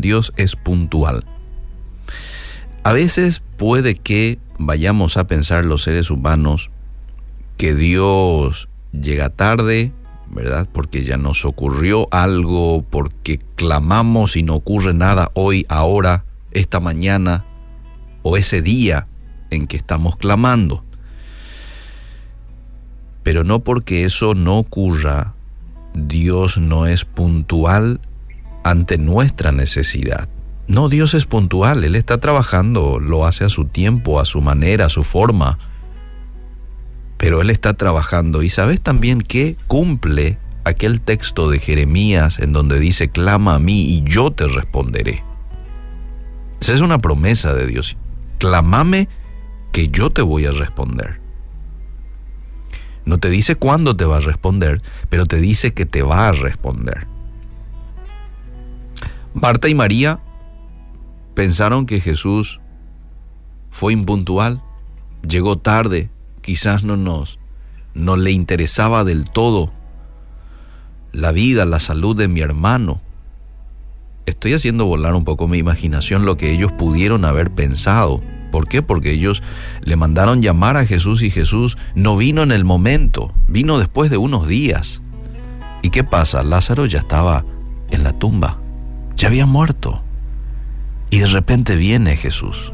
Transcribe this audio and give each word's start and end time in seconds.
Dios 0.00 0.32
es 0.36 0.56
puntual. 0.56 1.24
A 2.82 2.92
veces 2.92 3.42
puede 3.56 3.94
que 3.94 4.38
vayamos 4.58 5.16
a 5.16 5.26
pensar 5.26 5.64
los 5.64 5.82
seres 5.82 6.10
humanos 6.10 6.70
que 7.56 7.74
Dios 7.74 8.68
llega 8.92 9.28
tarde, 9.28 9.92
¿verdad? 10.30 10.68
Porque 10.72 11.04
ya 11.04 11.16
nos 11.16 11.44
ocurrió 11.44 12.08
algo, 12.10 12.82
porque 12.88 13.38
clamamos 13.56 14.36
y 14.36 14.42
no 14.42 14.54
ocurre 14.54 14.94
nada 14.94 15.30
hoy, 15.34 15.66
ahora, 15.68 16.24
esta 16.52 16.80
mañana 16.80 17.44
o 18.22 18.36
ese 18.36 18.62
día 18.62 19.06
en 19.50 19.66
que 19.66 19.76
estamos 19.76 20.16
clamando. 20.16 20.84
Pero 23.22 23.44
no 23.44 23.60
porque 23.60 24.04
eso 24.04 24.34
no 24.34 24.58
ocurra, 24.58 25.34
Dios 25.94 26.58
no 26.58 26.86
es 26.86 27.04
puntual 27.04 28.00
ante 28.64 28.98
nuestra 28.98 29.52
necesidad. 29.52 30.28
No, 30.68 30.88
Dios 30.88 31.14
es 31.14 31.26
puntual, 31.26 31.82
Él 31.84 31.96
está 31.96 32.18
trabajando, 32.18 33.00
lo 33.00 33.26
hace 33.26 33.44
a 33.44 33.48
su 33.48 33.64
tiempo, 33.64 34.20
a 34.20 34.24
su 34.24 34.40
manera, 34.40 34.86
a 34.86 34.90
su 34.90 35.02
forma. 35.02 35.58
Pero 37.16 37.40
Él 37.40 37.50
está 37.50 37.74
trabajando 37.74 38.42
y 38.42 38.50
sabes 38.50 38.80
también 38.80 39.20
que 39.20 39.56
cumple 39.66 40.38
aquel 40.64 41.00
texto 41.00 41.50
de 41.50 41.58
Jeremías 41.58 42.38
en 42.38 42.52
donde 42.52 42.78
dice, 42.78 43.08
clama 43.08 43.56
a 43.56 43.58
mí 43.58 43.82
y 43.82 44.02
yo 44.04 44.30
te 44.30 44.46
responderé. 44.46 45.24
Esa 46.60 46.72
es 46.72 46.82
una 46.82 47.00
promesa 47.00 47.54
de 47.54 47.66
Dios. 47.66 47.96
Clámame 48.38 49.08
que 49.72 49.88
yo 49.88 50.10
te 50.10 50.22
voy 50.22 50.46
a 50.46 50.52
responder. 50.52 51.20
No 53.04 53.18
te 53.18 53.28
dice 53.28 53.56
cuándo 53.56 53.96
te 53.96 54.04
va 54.04 54.18
a 54.18 54.20
responder, 54.20 54.80
pero 55.08 55.26
te 55.26 55.40
dice 55.40 55.72
que 55.72 55.86
te 55.86 56.02
va 56.02 56.28
a 56.28 56.32
responder. 56.32 57.06
Marta 59.34 59.68
y 59.68 59.74
María 59.74 60.20
pensaron 61.34 61.86
que 61.86 62.00
Jesús 62.00 62.60
fue 63.70 63.92
impuntual, 63.92 64.62
llegó 65.26 65.56
tarde, 65.58 66.10
quizás 66.42 66.84
no 66.84 66.96
nos 66.96 67.38
no 67.94 68.16
le 68.16 68.30
interesaba 68.30 69.04
del 69.04 69.24
todo 69.24 69.72
la 71.12 71.32
vida, 71.32 71.64
la 71.64 71.80
salud 71.80 72.16
de 72.16 72.28
mi 72.28 72.40
hermano. 72.40 73.00
Estoy 74.26 74.54
haciendo 74.54 74.86
volar 74.86 75.14
un 75.14 75.24
poco 75.24 75.48
mi 75.48 75.58
imaginación 75.58 76.24
lo 76.24 76.36
que 76.36 76.52
ellos 76.52 76.70
pudieron 76.70 77.24
haber 77.24 77.50
pensado. 77.50 78.20
¿Por 78.52 78.68
qué? 78.68 78.80
Porque 78.82 79.10
ellos 79.10 79.42
le 79.82 79.96
mandaron 79.96 80.42
llamar 80.42 80.76
a 80.76 80.86
Jesús 80.86 81.22
y 81.22 81.30
Jesús 81.30 81.76
no 81.94 82.16
vino 82.16 82.42
en 82.42 82.52
el 82.52 82.64
momento, 82.64 83.32
vino 83.48 83.78
después 83.78 84.10
de 84.10 84.18
unos 84.18 84.46
días. 84.46 85.00
¿Y 85.82 85.90
qué 85.90 86.04
pasa? 86.04 86.44
Lázaro 86.44 86.86
ya 86.86 87.00
estaba 87.00 87.44
en 87.90 88.04
la 88.04 88.12
tumba, 88.12 88.58
ya 89.20 89.28
había 89.28 89.46
muerto. 89.46 90.02
Y 91.10 91.18
de 91.18 91.26
repente 91.26 91.76
viene 91.76 92.16
Jesús. 92.16 92.72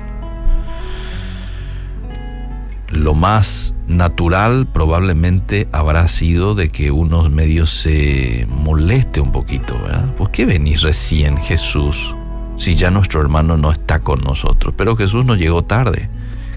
Lo 2.91 3.15
más 3.15 3.75
natural 3.89 4.67
probablemente 4.67 5.69
habrá 5.73 6.07
sido 6.09 6.55
de 6.55 6.69
que 6.69 6.91
unos 6.91 7.31
medios 7.31 7.71
se 7.71 8.47
moleste 8.49 9.21
un 9.21 9.33
poquito, 9.33 9.75
¿verdad? 9.83 10.15
¿Por 10.15 10.31
qué 10.31 10.47
venís 10.47 10.83
recién 10.83 11.37
Jesús? 11.37 12.15
si 12.57 12.75
ya 12.75 12.91
nuestro 12.91 13.21
hermano 13.21 13.57
no 13.57 13.71
está 13.71 14.01
con 14.01 14.23
nosotros. 14.23 14.75
Pero 14.77 14.97
Jesús 14.97 15.25
no 15.25 15.37
llegó 15.37 15.63
tarde. 15.63 16.09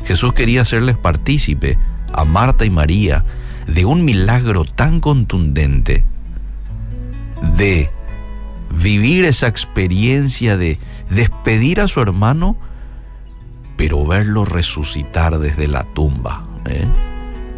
Jesús 0.06 0.34
quería 0.34 0.62
hacerles 0.62 0.98
partícipe 0.98 1.78
a 2.14 2.26
Marta 2.26 2.66
y 2.66 2.70
María 2.70 3.26
de 3.68 3.86
un 3.86 4.04
milagro 4.04 4.64
tan 4.64 5.00
contundente 5.00 6.04
de 7.58 7.90
vivir 8.72 9.26
esa 9.26 9.48
experiencia 9.48 10.58
de 10.58 10.80
despedir 11.10 11.82
a 11.82 11.88
su 11.88 12.02
hermano, 12.02 12.56
pero 13.78 14.06
verlo 14.06 14.46
resucitar 14.46 15.40
desde 15.40 15.68
la 15.68 15.84
tumba. 15.84 16.46
¿eh? 16.66 16.86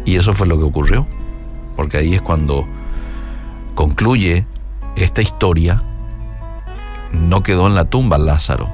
Y 0.04 0.16
eso 0.16 0.32
fue 0.34 0.46
lo 0.46 0.58
que 0.58 0.64
ocurrió, 0.64 1.06
porque 1.76 1.98
ahí 1.98 2.14
es 2.14 2.22
cuando 2.22 2.66
concluye 3.74 4.46
esta 4.96 5.22
historia 5.22 5.82
no 7.12 7.42
quedó 7.42 7.66
en 7.66 7.74
la 7.74 7.84
tumba 7.84 8.18
Lázaro. 8.18 8.68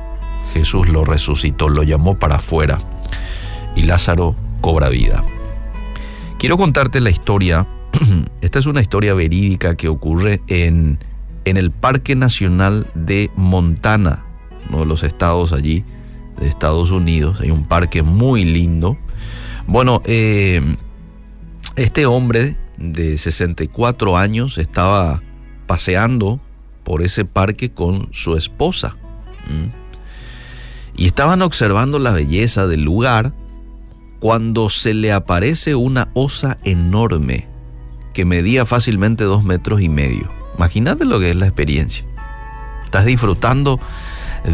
Jesús 0.52 0.88
lo 0.88 1.04
resucitó, 1.04 1.68
lo 1.68 1.82
llamó 1.82 2.16
para 2.16 2.36
afuera 2.36 2.78
y 3.76 3.82
Lázaro 3.82 4.34
cobra 4.60 4.88
vida. 4.88 5.24
Quiero 6.38 6.56
contarte 6.56 7.00
la 7.00 7.10
historia. 7.10 7.66
Esta 8.40 8.58
es 8.58 8.66
una 8.66 8.80
historia 8.80 9.14
verídica 9.14 9.74
que 9.76 9.88
ocurre 9.88 10.40
en, 10.46 10.98
en 11.48 11.56
el 11.56 11.70
Parque 11.70 12.14
Nacional 12.14 12.86
de 12.94 13.30
Montana, 13.36 14.24
uno 14.68 14.80
de 14.80 14.86
los 14.86 15.02
estados 15.02 15.52
allí 15.52 15.84
de 16.38 16.46
Estados 16.46 16.90
Unidos. 16.90 17.40
Hay 17.40 17.50
un 17.50 17.64
parque 17.64 18.02
muy 18.02 18.44
lindo. 18.44 18.98
Bueno, 19.66 20.02
eh, 20.04 20.76
este 21.76 22.06
hombre 22.06 22.56
de 22.76 23.18
64 23.18 24.16
años 24.16 24.58
estaba 24.58 25.22
paseando 25.66 26.40
por 26.84 27.02
ese 27.02 27.24
parque 27.24 27.70
con 27.70 28.08
su 28.12 28.36
esposa. 28.36 28.96
Y 30.96 31.06
estaban 31.06 31.42
observando 31.42 31.98
la 31.98 32.12
belleza 32.12 32.66
del 32.66 32.82
lugar 32.82 33.32
cuando 34.20 34.68
se 34.68 34.94
le 34.94 35.12
aparece 35.12 35.74
una 35.74 36.10
osa 36.14 36.58
enorme 36.64 37.46
que 38.12 38.24
medía 38.24 38.66
fácilmente 38.66 39.24
dos 39.24 39.44
metros 39.44 39.80
y 39.80 39.88
medio. 39.88 40.37
Imagínate 40.58 41.04
lo 41.04 41.20
que 41.20 41.30
es 41.30 41.36
la 41.36 41.46
experiencia. 41.46 42.04
Estás 42.84 43.06
disfrutando 43.06 43.78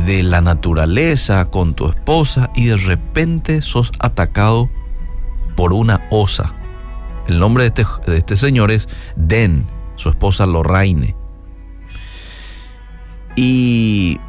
de 0.06 0.22
la 0.22 0.42
naturaleza 0.42 1.46
con 1.46 1.72
tu 1.72 1.88
esposa 1.88 2.50
y 2.54 2.66
de 2.66 2.76
repente 2.76 3.62
sos 3.62 3.90
atacado 3.98 4.68
por 5.56 5.72
una 5.72 6.02
osa. 6.10 6.52
El 7.26 7.38
nombre 7.38 7.62
de 7.64 7.68
este, 7.68 7.86
de 8.06 8.18
este 8.18 8.36
señor 8.36 8.70
es 8.70 8.86
Den, 9.16 9.66
su 9.96 10.10
esposa 10.10 10.44
Lorraine. 10.44 11.16
Y 13.34 14.20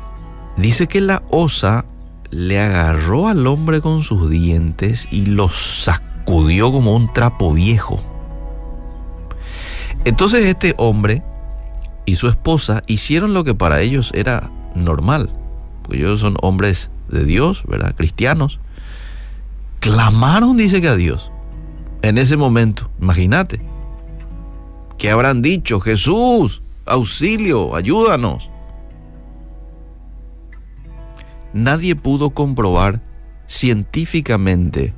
dice 0.56 0.88
que 0.88 1.02
la 1.02 1.24
osa 1.30 1.84
le 2.32 2.62
agarró 2.62 3.28
al 3.28 3.46
hombre 3.48 3.82
con 3.82 4.02
sus 4.02 4.30
dientes 4.30 5.10
y 5.12 5.26
lo 5.26 5.50
sacudió 5.50 6.72
como 6.72 6.96
un 6.96 7.12
trapo 7.12 7.54
viejo. 7.54 8.02
Entonces 10.06 10.46
este 10.46 10.74
hombre 10.78 11.22
y 12.06 12.16
su 12.16 12.28
esposa 12.28 12.82
hicieron 12.88 13.34
lo 13.34 13.44
que 13.44 13.56
para 13.56 13.82
ellos 13.82 14.12
era 14.14 14.52
normal, 14.76 15.30
porque 15.82 16.00
ellos 16.00 16.20
son 16.20 16.36
hombres 16.42 16.90
de 17.10 17.26
Dios, 17.26 17.64
¿verdad? 17.68 17.96
Cristianos. 17.96 18.60
Clamaron, 19.80 20.58
dice 20.58 20.82
que 20.82 20.88
a 20.88 20.96
Dios, 20.96 21.32
en 22.02 22.18
ese 22.18 22.38
momento, 22.38 22.90
imagínate, 23.02 23.60
¿qué 24.98 25.12
habrán 25.12 25.42
dicho? 25.42 25.80
Jesús, 25.80 26.62
auxilio, 26.86 27.76
ayúdanos. 27.76 28.50
nadie 31.56 31.96
pudo 31.96 32.32
comprobar 32.32 33.02
científicamente 33.48 34.94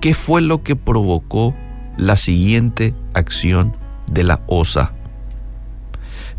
qué 0.00 0.12
fue 0.12 0.42
lo 0.42 0.62
que 0.62 0.76
provocó 0.76 1.54
la 1.96 2.16
siguiente 2.18 2.94
acción 3.14 3.74
de 4.12 4.24
la 4.24 4.42
osa. 4.46 4.92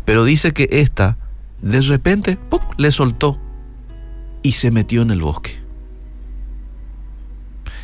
Pero 0.06 0.24
dice 0.24 0.52
que 0.52 0.68
ésta 0.70 1.18
de 1.60 1.82
repente 1.82 2.38
le 2.78 2.90
soltó 2.90 3.38
y 4.42 4.52
se 4.52 4.70
metió 4.70 5.02
en 5.02 5.10
el 5.10 5.20
bosque. 5.20 5.58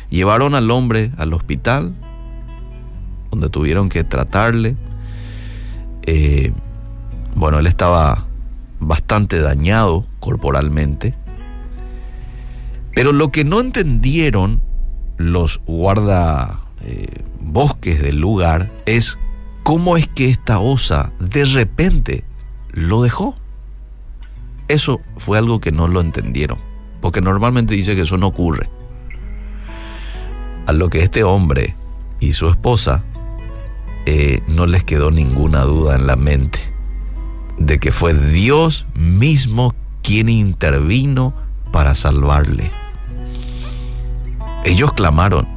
Llevaron 0.09 0.55
al 0.55 0.71
hombre 0.71 1.11
al 1.17 1.33
hospital, 1.33 1.93
donde 3.29 3.49
tuvieron 3.49 3.89
que 3.89 4.03
tratarle. 4.03 4.75
Eh, 6.03 6.53
bueno, 7.35 7.59
él 7.59 7.67
estaba 7.67 8.25
bastante 8.79 9.39
dañado 9.39 10.05
corporalmente. 10.19 11.15
Pero 12.93 13.11
lo 13.11 13.31
que 13.31 13.43
no 13.43 13.59
entendieron 13.59 14.61
los 15.17 15.59
guarda 15.65 16.59
eh, 16.85 17.07
bosques 17.39 18.01
del 18.01 18.19
lugar 18.19 18.69
es 18.85 19.17
cómo 19.63 19.97
es 19.97 20.07
que 20.07 20.29
esta 20.29 20.59
osa 20.59 21.11
de 21.19 21.45
repente 21.45 22.23
lo 22.71 23.01
dejó. 23.01 23.35
Eso 24.67 25.01
fue 25.17 25.37
algo 25.37 25.59
que 25.59 25.71
no 25.71 25.87
lo 25.87 26.01
entendieron, 26.01 26.57
porque 27.01 27.21
normalmente 27.21 27.75
dice 27.75 27.95
que 27.95 28.01
eso 28.01 28.17
no 28.17 28.27
ocurre. 28.27 28.69
A 30.67 30.71
lo 30.71 30.89
que 30.89 31.03
este 31.03 31.23
hombre 31.23 31.75
y 32.19 32.33
su 32.33 32.47
esposa 32.47 33.03
eh, 34.05 34.41
no 34.47 34.65
les 34.65 34.83
quedó 34.83 35.11
ninguna 35.11 35.61
duda 35.61 35.95
en 35.95 36.07
la 36.07 36.15
mente 36.15 36.59
de 37.57 37.79
que 37.79 37.91
fue 37.91 38.13
Dios 38.13 38.85
mismo 38.95 39.75
quien 40.01 40.29
intervino 40.29 41.33
para 41.71 41.95
salvarle. 41.95 42.69
Ellos 44.65 44.93
clamaron, 44.93 45.47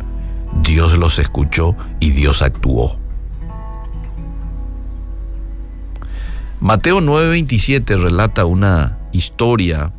Dios 0.62 0.96
los 0.98 1.18
escuchó 1.18 1.76
y 2.00 2.10
Dios 2.10 2.42
actuó. 2.42 2.98
Mateo 6.60 7.00
9:27 7.00 7.98
relata 7.98 8.46
una 8.46 8.98
historia 9.12 9.92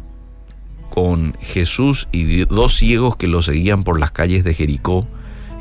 con 0.90 1.36
Jesús 1.40 2.08
y 2.12 2.46
dos 2.46 2.76
ciegos 2.76 3.16
que 3.16 3.28
lo 3.28 3.44
seguían 3.44 3.84
por 3.84 4.00
las 4.00 4.12
calles 4.12 4.44
de 4.44 4.56
Jericó. 4.56 5.08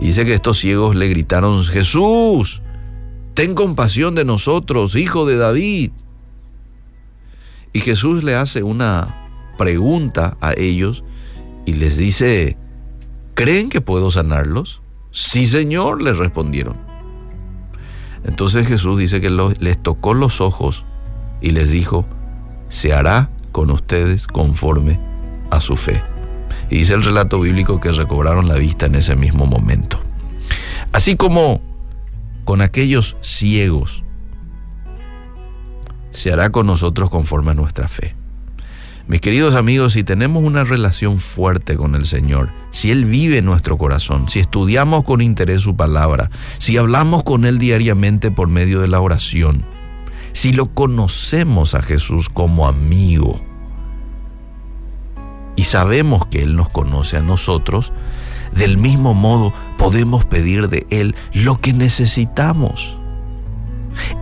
Y 0.01 0.07
dice 0.07 0.25
que 0.25 0.35
estos 0.35 0.59
ciegos 0.59 0.97
le 0.97 1.09
gritaron, 1.09 1.63
Jesús, 1.65 2.63
ten 3.35 3.55
compasión 3.55 4.15
de 4.15 4.25
nosotros, 4.25 4.97
hijo 4.97 5.27
de 5.27 5.37
David. 5.37 5.91
Y 7.75 7.81
Jesús 7.81 8.25
le 8.25 8.35
hace 8.35 8.63
una 8.63 9.15
pregunta 9.59 10.39
a 10.41 10.55
ellos 10.57 11.05
y 11.67 11.75
les 11.75 11.99
dice, 11.99 12.57
¿creen 13.35 13.69
que 13.69 13.83
puedo 13.83 14.11
sanarlos? 14.11 14.81
Sí, 15.11 15.47
Señor, 15.47 16.03
les 16.03 16.17
respondieron. 16.17 16.77
Entonces 18.27 18.67
Jesús 18.67 18.99
dice 18.99 19.21
que 19.21 19.31
les 19.31 19.83
tocó 19.83 20.13
los 20.13 20.41
ojos 20.41 20.85
y 21.41 21.53
les 21.53 21.71
dijo, 21.71 22.07
se 22.69 22.93
hará 22.93 23.31
con 23.53 23.71
ustedes 23.71 24.27
conforme 24.27 24.99
a 25.51 25.61
su 25.61 25.77
fe. 25.77 26.03
Y 26.69 26.79
dice 26.79 26.95
el 26.95 27.05
relato 27.05 27.41
bíblico 27.41 27.79
que 27.79 27.93
recobraron 27.93 28.49
la 28.49 28.57
vista 28.57 28.87
en 28.87 28.97
ese 28.97 29.15
mismo 29.15 29.47
momento. 29.47 30.01
Así 30.93 31.17
como 31.17 31.61
con 32.45 32.61
aquellos 32.61 33.17
ciegos, 33.21 34.03
se 36.11 36.33
hará 36.33 36.51
con 36.51 36.67
nosotros 36.67 37.11
conforme 37.11 37.53
a 37.53 37.55
nuestra 37.55 37.87
fe. 37.87 38.17
Mis 39.09 39.21
queridos 39.21 39.55
amigos, 39.55 39.93
si 39.93 40.03
tenemos 40.03 40.43
una 40.43 40.65
relación 40.65 41.21
fuerte 41.21 41.77
con 41.77 41.95
el 41.95 42.07
Señor, 42.07 42.51
si 42.73 42.91
Él 42.91 43.05
vive 43.05 43.39
en 43.39 43.45
nuestro 43.45 43.79
corazón, 43.79 44.29
si 44.29 44.41
estudiamos 44.41 45.05
con 45.05 45.21
interés 45.21 45.63
su 45.63 45.77
palabra, 45.77 46.29
si 46.59 46.77
hablamos 46.77 47.23
con 47.23 47.45
Él 47.45 47.61
diariamente 47.61 48.33
por 48.33 48.49
medio 48.49 48.81
de 48.81 48.89
la 48.89 49.01
oración, 49.01 49.63
si 50.33 50.53
lo 50.53 50.75
conocemos 50.75 51.77
a 51.77 51.83
Jesús 51.83 52.29
como 52.29 52.67
amigo 52.67 53.41
y 55.55 55.63
sabemos 55.63 56.27
que 56.27 56.43
Él 56.43 56.57
nos 56.57 56.69
conoce 56.69 57.17
a 57.17 57.23
nosotros, 57.23 57.93
del 58.57 58.77
mismo 58.77 59.15
modo 59.15 59.53
podemos 59.79 60.25
pedir 60.25 60.69
de 60.69 60.85
Él 60.91 61.15
lo 61.33 61.61
que 61.61 61.73
necesitamos 61.73 62.99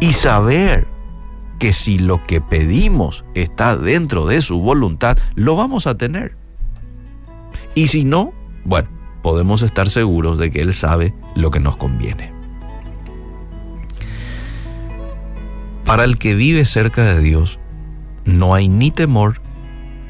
y 0.00 0.12
saber 0.12 0.93
que 1.58 1.72
si 1.72 1.98
lo 1.98 2.24
que 2.24 2.40
pedimos 2.40 3.24
está 3.34 3.76
dentro 3.76 4.26
de 4.26 4.42
su 4.42 4.60
voluntad, 4.60 5.18
lo 5.34 5.56
vamos 5.56 5.86
a 5.86 5.96
tener. 5.96 6.36
Y 7.74 7.88
si 7.88 8.04
no, 8.04 8.32
bueno, 8.64 8.88
podemos 9.22 9.62
estar 9.62 9.88
seguros 9.88 10.38
de 10.38 10.50
que 10.50 10.60
Él 10.60 10.74
sabe 10.74 11.14
lo 11.34 11.50
que 11.50 11.60
nos 11.60 11.76
conviene. 11.76 12.32
Para 15.84 16.04
el 16.04 16.18
que 16.18 16.34
vive 16.34 16.64
cerca 16.64 17.04
de 17.04 17.20
Dios, 17.20 17.58
no 18.24 18.54
hay 18.54 18.68
ni 18.68 18.90
temor 18.90 19.40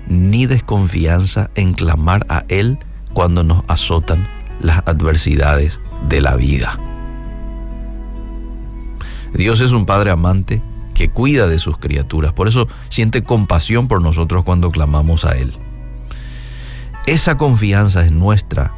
ni 0.06 0.46
desconfianza 0.46 1.50
en 1.55 1.73
clamar 1.73 2.26
a 2.29 2.44
Él 2.49 2.79
cuando 3.12 3.43
nos 3.43 3.64
azotan 3.69 4.25
las 4.61 4.87
adversidades 4.87 5.81
de 6.08 6.20
la 6.20 6.37
vida. 6.37 6.79
Dios 9.32 9.61
es 9.61 9.73
un 9.73 9.85
Padre 9.85 10.11
amante 10.11 10.62
que 10.94 11.11
cuida 11.11 11.46
de 11.46 11.58
sus 11.58 11.76
criaturas. 11.76 12.32
Por 12.32 12.49
eso 12.49 12.69
siente 12.88 13.23
compasión 13.23 13.88
por 13.88 14.00
nosotros 14.00 14.44
cuando 14.44 14.70
clamamos 14.70 15.25
a 15.25 15.32
Él. 15.37 15.52
Esa 17.06 17.37
confianza 17.37 18.05
es 18.05 18.12
nuestra 18.12 18.73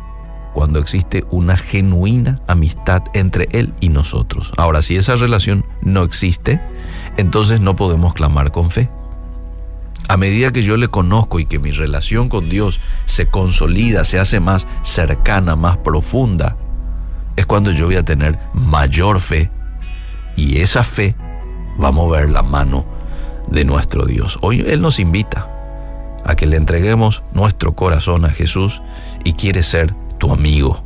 cuando 0.53 0.79
existe 0.79 1.25
una 1.31 1.57
genuina 1.57 2.41
amistad 2.49 3.03
entre 3.13 3.49
Él 3.53 3.75
y 3.81 3.91
nosotros. 3.91 4.53
Ahora, 4.57 4.83
si 4.83 4.97
esa 4.97 5.15
relación 5.17 5.65
no 5.83 6.03
existe, 6.03 6.61
entonces 7.19 7.61
no 7.61 7.77
podemos 7.77 8.15
clamar 8.15 8.51
con 8.51 8.71
fe. 8.71 8.89
A 10.09 10.17
medida 10.17 10.53
que 10.53 10.63
yo 10.63 10.77
le 10.77 10.89
conozco 10.89 11.41
y 11.41 11.45
que 11.45 11.59
mi 11.59 11.73
relación 11.73 12.29
con 12.29 12.49
Dios 12.49 12.81
se 13.05 13.29
consolida, 13.29 14.05
se 14.05 14.19
hace 14.19 14.41
más 14.41 14.67
cercana, 14.83 15.57
más 15.57 15.77
profunda, 15.79 16.57
es 17.37 17.45
cuando 17.45 17.71
yo 17.71 17.87
voy 17.87 17.97
a 17.97 18.05
tener 18.05 18.39
mayor 18.55 19.21
fe. 19.21 19.51
Y 20.37 20.59
esa 20.59 20.85
fe 20.85 21.15
va 21.83 21.89
a 21.89 21.93
mover 21.93 22.31
la 22.31 22.43
mano 22.43 22.85
de 23.49 23.65
nuestro 23.65 24.05
Dios. 24.05 24.39
Hoy 24.43 24.65
Él 24.67 24.81
nos 24.81 24.99
invita 24.99 25.49
a 26.25 26.35
que 26.35 26.47
le 26.47 26.57
entreguemos 26.57 27.23
nuestro 27.33 27.75
corazón 27.75 28.25
a 28.25 28.31
Jesús 28.31 28.83
y 29.25 29.35
quiere 29.35 29.63
ser 29.63 29.95
tu 30.19 30.33
amigo. 30.33 30.83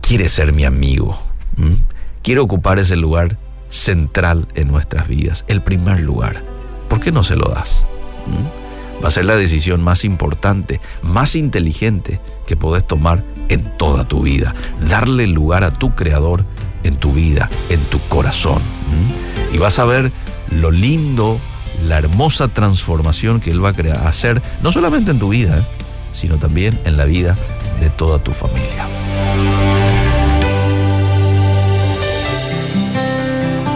Quiere 0.00 0.28
ser 0.28 0.52
mi 0.52 0.64
amigo. 0.64 1.18
Quiere 2.22 2.40
ocupar 2.40 2.78
ese 2.78 2.96
lugar 2.96 3.38
central 3.68 4.48
en 4.54 4.68
nuestras 4.68 5.08
vidas, 5.08 5.44
el 5.48 5.62
primer 5.62 6.00
lugar. 6.00 6.42
¿Por 6.88 7.00
qué 7.00 7.12
no 7.12 7.22
se 7.22 7.36
lo 7.36 7.48
das? 7.48 7.82
Va 9.02 9.08
a 9.08 9.12
ser 9.12 9.24
la 9.24 9.36
decisión 9.36 9.82
más 9.82 10.04
importante, 10.04 10.80
más 11.02 11.36
inteligente 11.36 12.20
que 12.46 12.56
podés 12.56 12.86
tomar 12.86 13.24
en 13.48 13.76
toda 13.78 14.06
tu 14.06 14.22
vida. 14.22 14.54
Darle 14.88 15.26
lugar 15.26 15.64
a 15.64 15.72
tu 15.72 15.94
Creador 15.94 16.44
en 16.82 16.96
tu 16.96 17.12
vida, 17.12 17.48
en 17.70 17.80
tu 17.84 17.98
corazón 18.08 18.60
y 19.52 19.58
vas 19.58 19.78
a 19.78 19.84
ver 19.84 20.12
lo 20.50 20.70
lindo, 20.70 21.38
la 21.86 21.98
hermosa 21.98 22.48
transformación 22.48 23.40
que 23.40 23.50
Él 23.50 23.64
va 23.64 23.70
a 23.70 24.08
hacer, 24.08 24.42
no 24.62 24.72
solamente 24.72 25.10
en 25.10 25.18
tu 25.18 25.30
vida, 25.30 25.56
¿eh? 25.56 25.62
sino 26.12 26.38
también 26.38 26.78
en 26.84 26.96
la 26.96 27.04
vida 27.04 27.36
de 27.80 27.90
toda 27.90 28.18
tu 28.18 28.32
familia. 28.32 28.86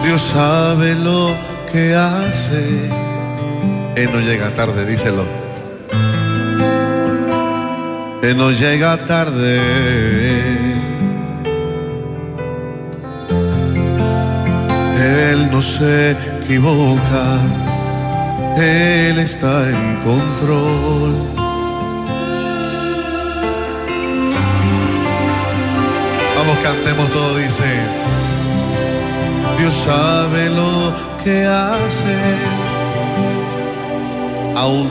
Dios 0.03 0.21
sabe 0.21 0.95
lo 0.95 1.35
que 1.71 1.95
hace. 1.95 2.89
Él 3.95 4.09
no 4.11 4.19
llega 4.19 4.53
tarde, 4.53 4.85
díselo. 4.85 5.25
Él 8.21 8.37
no 8.37 8.51
llega 8.51 9.05
tarde. 9.05 10.72
Él 15.03 15.51
no 15.51 15.61
se 15.61 16.11
equivoca, 16.11 17.25
Él 18.55 19.19
está 19.19 19.69
en 19.69 19.97
control. 19.97 21.13
Vamos, 26.37 26.57
cantemos 26.63 27.09
todo, 27.09 27.37
dice, 27.37 27.69
Dios 29.57 29.75
sabe 29.85 30.49
lo 30.49 30.93
que 31.21 31.45
hace, 31.47 32.17
aún, 34.55 34.89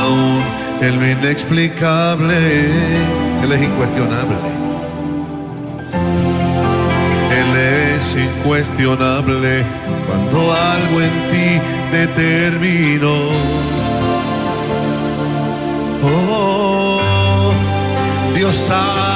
aún, 0.00 0.42
en 0.80 1.00
lo 1.00 1.10
inexplicable, 1.10 2.36
Él 3.42 3.52
es 3.52 3.62
incuestionable 3.62 4.63
incuestionable 8.20 9.64
cuando 10.06 10.52
algo 10.52 11.00
en 11.00 11.28
ti 11.30 11.60
determinó. 11.90 13.14
Oh, 16.02 17.52
Dios 18.34 18.54
sabe 18.54 19.13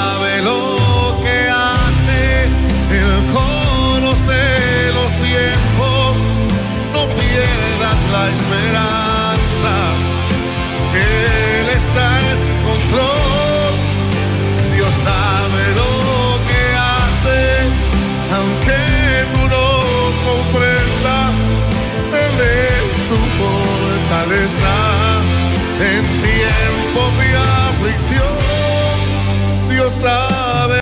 Dios 29.68 29.92
sabe. 29.94 30.37